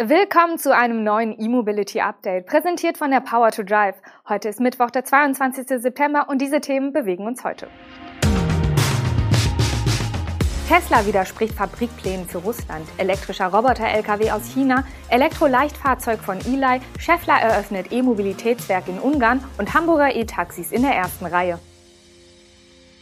[0.00, 3.96] Willkommen zu einem neuen E-Mobility Update, präsentiert von der Power to Drive.
[4.28, 5.66] Heute ist Mittwoch, der 22.
[5.82, 7.66] September und diese Themen bewegen uns heute.
[10.68, 18.86] Tesla widerspricht Fabrikplänen für Russland, elektrischer Roboter-Lkw aus China, Elektroleichtfahrzeug von Eli, Scheffler eröffnet E-Mobilitätswerk
[18.86, 21.58] in Ungarn und Hamburger E-Taxis in der ersten Reihe.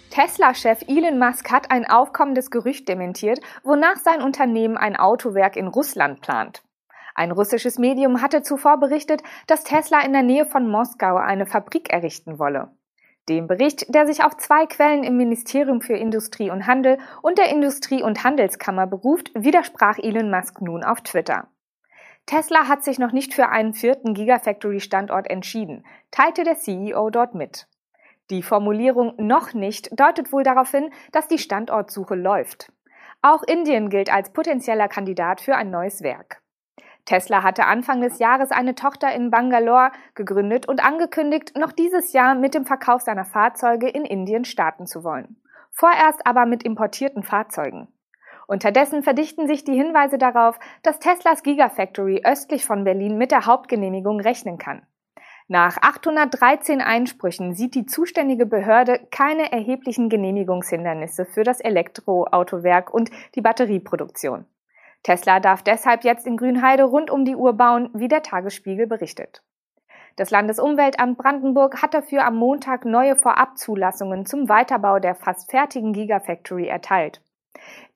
[0.09, 6.23] Tesla-Chef Elon Musk hat ein aufkommendes Gerücht dementiert, wonach sein Unternehmen ein Autowerk in Russland
[6.23, 6.63] plant.
[7.19, 11.89] Ein russisches Medium hatte zuvor berichtet, dass Tesla in der Nähe von Moskau eine Fabrik
[11.89, 12.77] errichten wolle.
[13.31, 17.49] Dem Bericht, der sich auf zwei Quellen im Ministerium für Industrie und Handel und der
[17.49, 21.49] Industrie- und Handelskammer beruft, widersprach Elon Musk nun auf Twitter.
[22.27, 27.67] Tesla hat sich noch nicht für einen vierten Gigafactory-Standort entschieden, teilte der CEO dort mit.
[28.29, 32.71] Die Formulierung noch nicht deutet wohl darauf hin, dass die Standortsuche läuft.
[33.23, 36.43] Auch Indien gilt als potenzieller Kandidat für ein neues Werk.
[37.07, 42.35] Tesla hatte Anfang des Jahres eine Tochter in Bangalore gegründet und angekündigt, noch dieses Jahr
[42.35, 45.41] mit dem Verkauf seiner Fahrzeuge in Indien starten zu wollen.
[45.71, 47.89] Vorerst aber mit importierten Fahrzeugen.
[48.49, 54.21] Unterdessen verdichten sich die Hinweise darauf, dass Teslas Gigafactory östlich von Berlin mit der Hauptgenehmigung
[54.21, 54.83] rechnen kann.
[55.49, 63.43] Nach 813 Einsprüchen sieht die zuständige Behörde keine erheblichen Genehmigungshindernisse für das Elektroautowerk und die
[63.43, 64.47] Batterieproduktion.
[65.07, 69.41] Tesla darf deshalb jetzt in Grünheide rund um die Uhr bauen, wie der Tagesspiegel berichtet.
[70.17, 76.67] Das Landesumweltamt Brandenburg hat dafür am Montag neue Vorabzulassungen zum Weiterbau der fast fertigen Gigafactory
[76.67, 77.23] erteilt.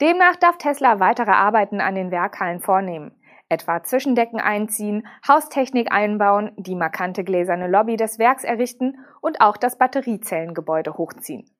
[0.00, 3.10] Demnach darf Tesla weitere Arbeiten an den Werkhallen vornehmen,
[3.48, 9.78] etwa Zwischendecken einziehen, Haustechnik einbauen, die markante gläserne Lobby des Werks errichten und auch das
[9.78, 11.50] Batteriezellengebäude hochziehen.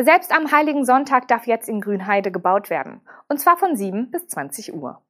[0.00, 4.28] Selbst am Heiligen Sonntag darf jetzt in Grünheide gebaut werden, und zwar von 7 bis
[4.28, 5.02] 20 Uhr.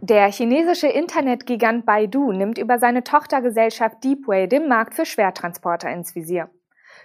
[0.00, 6.48] Der chinesische Internetgigant Baidu nimmt über seine Tochtergesellschaft Deepway den Markt für Schwertransporter ins Visier.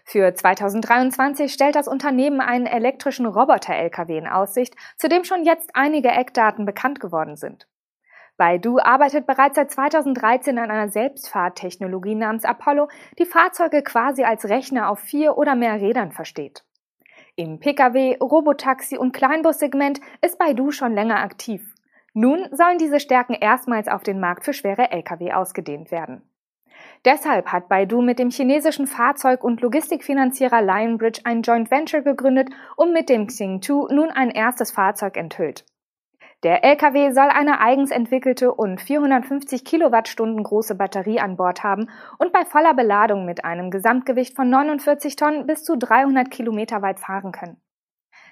[0.03, 6.09] Für 2023 stellt das Unternehmen einen elektrischen Roboter-Lkw in Aussicht, zu dem schon jetzt einige
[6.09, 7.67] Eckdaten bekannt geworden sind.
[8.39, 12.87] Baidu arbeitet bereits seit 2013 an einer Selbstfahrttechnologie namens Apollo,
[13.19, 16.63] die Fahrzeuge quasi als Rechner auf vier oder mehr Rädern versteht.
[17.35, 21.75] Im Pkw, Robotaxi und Kleinbussegment ist Baidu schon länger aktiv.
[22.13, 26.21] Nun sollen diese Stärken erstmals auf den Markt für schwere Lkw ausgedehnt werden.
[27.03, 32.93] Deshalb hat Baidu mit dem chinesischen Fahrzeug- und Logistikfinanzierer Lionbridge ein Joint Venture gegründet und
[32.93, 35.65] mit dem Xing2 nun ein erstes Fahrzeug enthüllt.
[36.43, 42.31] Der LKW soll eine eigens entwickelte und 450 Kilowattstunden große Batterie an Bord haben und
[42.31, 47.33] bei voller Beladung mit einem Gesamtgewicht von 49 Tonnen bis zu 300 Kilometer weit fahren
[47.33, 47.61] können.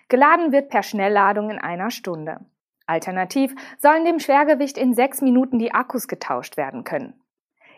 [0.08, 2.46] Geladen wird per Schnellladung in einer Stunde.
[2.86, 7.22] Alternativ sollen dem Schwergewicht in sechs Minuten die Akkus getauscht werden können.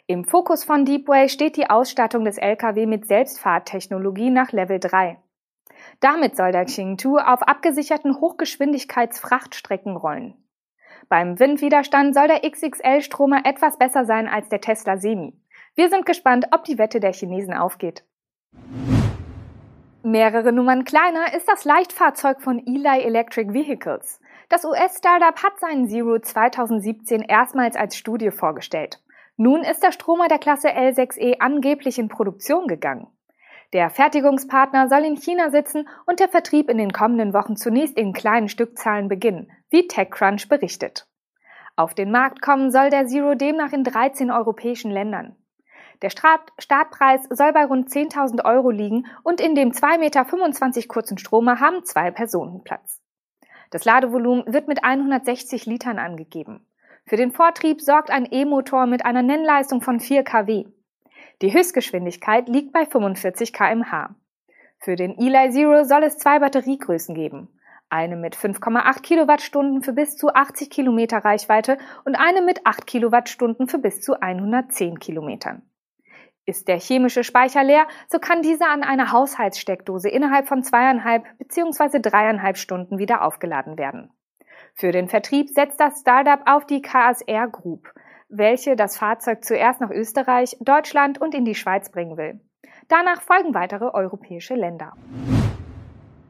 [0.05, 5.17] Im Fokus von Deepway steht die Ausstattung des Lkw mit Selbstfahrttechnologie nach Level 3.
[5.99, 10.35] Damit soll der Qingtu auf abgesicherten Hochgeschwindigkeitsfrachtstrecken rollen.
[11.07, 15.33] Beim Windwiderstand soll der XXL-Stromer etwas besser sein als der Tesla Semi.
[15.75, 18.03] Wir sind gespannt, ob die Wette der Chinesen aufgeht.
[20.03, 24.21] Mehrere Nummern kleiner ist das Leichtfahrzeug von Eli Electric Vehicles.
[24.47, 29.01] Das US-Startup hat seinen Zero 2017 erstmals als Studie vorgestellt.
[29.35, 33.07] Nun ist der Stromer der Klasse L6e angeblich in Produktion gegangen.
[33.71, 38.13] Der Fertigungspartner soll in China sitzen und der Vertrieb in den kommenden Wochen zunächst in
[38.13, 41.07] kleinen Stückzahlen beginnen, wie TechCrunch berichtet.
[41.75, 45.35] Auf den Markt kommen soll der Zero demnach in 13 europäischen Ländern.
[46.01, 51.59] Der Startpreis soll bei rund 10.000 Euro liegen und in dem 2,25 Meter kurzen Stromer
[51.59, 53.01] haben zwei Personen Platz.
[53.69, 56.65] Das Ladevolumen wird mit 160 Litern angegeben.
[57.05, 60.65] Für den Vortrieb sorgt ein E-Motor mit einer Nennleistung von 4 kW.
[61.41, 64.15] Die Höchstgeschwindigkeit liegt bei 45 kmh.
[64.79, 67.47] Für den Eli Zero soll es zwei Batteriegrößen geben.
[67.89, 73.69] Eine mit 5,8 Kilowattstunden für bis zu 80 Kilometer Reichweite und eine mit 8 Kilowattstunden
[73.69, 75.61] für bis zu 110 Kilometern.
[76.45, 81.99] Ist der chemische Speicher leer, so kann dieser an einer Haushaltssteckdose innerhalb von zweieinhalb bzw.
[81.99, 84.11] dreieinhalb Stunden wieder aufgeladen werden.
[84.75, 87.93] Für den Vertrieb setzt das Startup auf die KSR Group,
[88.29, 92.39] welche das Fahrzeug zuerst nach Österreich, Deutschland und in die Schweiz bringen will.
[92.87, 94.93] Danach folgen weitere europäische Länder.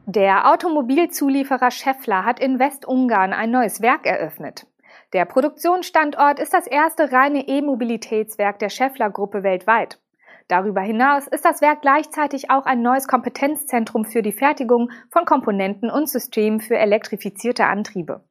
[0.06, 4.66] Der Automobilzulieferer Scheffler hat in Westungarn ein neues Werk eröffnet.
[5.12, 10.00] Der Produktionsstandort ist das erste reine E-Mobilitätswerk der Scheffler-Gruppe weltweit.
[10.48, 15.90] Darüber hinaus ist das Werk gleichzeitig auch ein neues Kompetenzzentrum für die Fertigung von Komponenten
[15.90, 18.24] und Systemen für elektrifizierte Antriebe.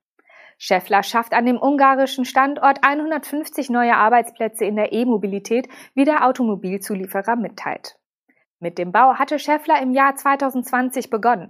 [0.62, 7.38] Schaeffler schafft an dem ungarischen Standort 150 neue Arbeitsplätze in der E-Mobilität, wie der Automobilzulieferer
[7.38, 7.98] mitteilt.
[8.60, 11.50] Mit dem Bau hatte Schaeffler im Jahr 2020 begonnen.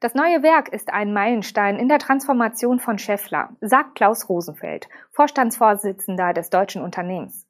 [0.00, 6.32] Das neue Werk ist ein Meilenstein in der Transformation von Schaeffler, sagt Klaus Rosenfeld, Vorstandsvorsitzender
[6.32, 7.46] des deutschen Unternehmens.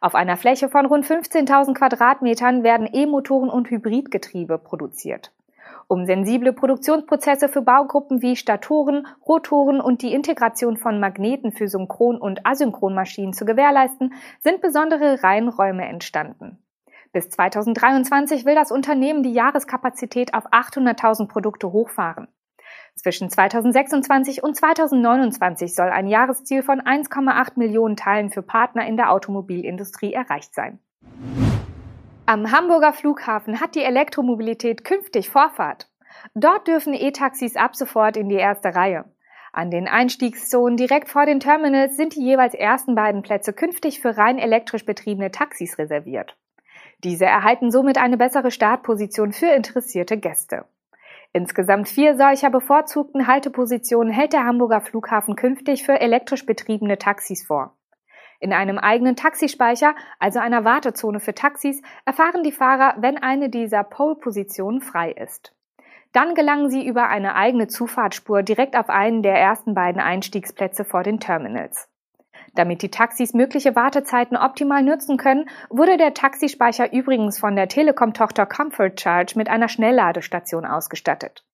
[0.00, 5.32] Auf einer Fläche von rund 15.000 Quadratmetern werden E-Motoren und Hybridgetriebe produziert.
[5.88, 12.18] Um sensible Produktionsprozesse für Baugruppen wie Statoren, Rotoren und die Integration von Magneten für Synchron-
[12.18, 16.58] und Asynchronmaschinen zu gewährleisten, sind besondere Reihenräume entstanden.
[17.12, 22.28] Bis 2023 will das Unternehmen die Jahreskapazität auf 800.000 Produkte hochfahren.
[22.96, 29.12] Zwischen 2026 und 2029 soll ein Jahresziel von 1,8 Millionen Teilen für Partner in der
[29.12, 30.78] Automobilindustrie erreicht sein.
[32.26, 35.90] Am Hamburger Flughafen hat die Elektromobilität künftig Vorfahrt.
[36.34, 39.04] Dort dürfen E-Taxis ab sofort in die erste Reihe.
[39.52, 44.16] An den Einstiegszonen direkt vor den Terminals sind die jeweils ersten beiden Plätze künftig für
[44.16, 46.34] rein elektrisch betriebene Taxis reserviert.
[47.04, 50.64] Diese erhalten somit eine bessere Startposition für interessierte Gäste.
[51.34, 57.76] Insgesamt vier solcher bevorzugten Haltepositionen hält der Hamburger Flughafen künftig für elektrisch betriebene Taxis vor.
[58.44, 63.84] In einem eigenen Taxispeicher, also einer Wartezone für Taxis, erfahren die Fahrer, wenn eine dieser
[63.84, 65.54] Pole-Positionen frei ist.
[66.12, 71.02] Dann gelangen sie über eine eigene Zufahrtsspur direkt auf einen der ersten beiden Einstiegsplätze vor
[71.02, 71.88] den Terminals.
[72.54, 78.44] Damit die Taxis mögliche Wartezeiten optimal nutzen können, wurde der Taxispeicher übrigens von der Telekom-Tochter
[78.44, 81.46] Comfort Charge mit einer Schnellladestation ausgestattet.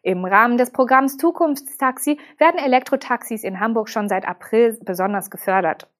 [0.00, 5.91] Im Rahmen des Programms Zukunftstaxi werden Elektrotaxis in Hamburg schon seit April besonders gefördert.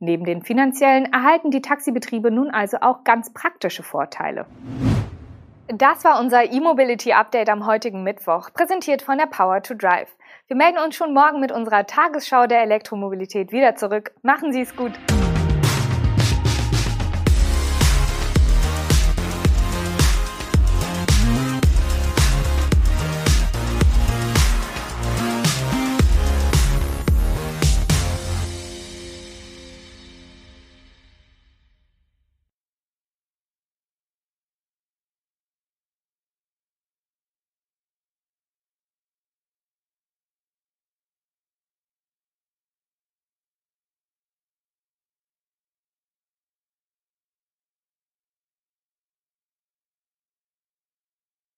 [0.00, 4.46] Neben den finanziellen erhalten die Taxibetriebe nun also auch ganz praktische Vorteile.
[5.68, 10.10] Das war unser E-Mobility Update am heutigen Mittwoch, präsentiert von der Power to Drive.
[10.46, 14.12] Wir melden uns schon morgen mit unserer Tagesschau der Elektromobilität wieder zurück.
[14.22, 14.92] Machen Sie es gut!